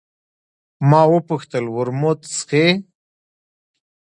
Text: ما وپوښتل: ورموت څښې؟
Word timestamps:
ما 0.89 1.01
وپوښتل: 1.13 1.65
ورموت 1.75 2.19
څښې؟ 2.35 2.65